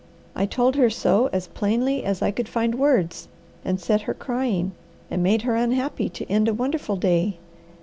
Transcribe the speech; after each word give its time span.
I 0.35 0.47
told 0.47 0.77
her 0.77 0.89
so 0.89 1.29
as 1.31 1.45
plainly 1.45 2.03
as 2.03 2.23
I 2.23 2.31
could 2.31 2.49
find 2.49 2.73
words, 2.73 3.27
and 3.63 3.79
set 3.79 4.01
her 4.01 4.15
crying, 4.15 4.71
and 5.11 5.21
made 5.21 5.43
her 5.43 5.55
unhappy 5.55 6.09
to 6.09 6.25
end 6.27 6.47
a 6.47 6.55
wonderful 6.55 6.95
day. 6.95 7.37